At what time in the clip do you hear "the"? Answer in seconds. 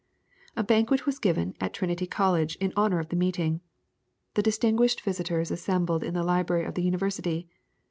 3.09-3.15, 4.33-4.41, 6.15-6.23, 6.73-6.81